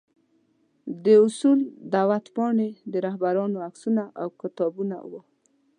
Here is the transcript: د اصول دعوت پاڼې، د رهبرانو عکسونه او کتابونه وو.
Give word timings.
د 1.03 1.05
اصول 1.25 1.59
دعوت 1.93 2.25
پاڼې، 2.35 2.69
د 2.91 2.93
رهبرانو 3.05 3.57
عکسونه 3.67 4.03
او 4.21 4.27
کتابونه 4.41 4.97
وو. 5.09 5.21